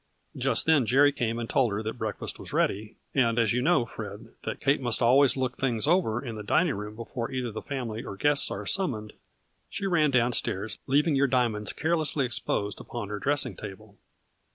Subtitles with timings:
[0.35, 3.85] Just then Jerry came and told her that breakfast was ready, and, as you know,
[3.85, 6.31] Fred, that Kate must always look things over 24 A FLURRY IN DIAMONDS.
[6.31, 9.13] in the dining room before either the family or guests are summoned,
[9.69, 13.99] she ran down stairs, leaving your diamonds carelessly exposed upon her dressing table.